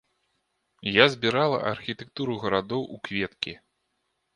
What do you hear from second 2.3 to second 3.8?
гарадоў у кветкі.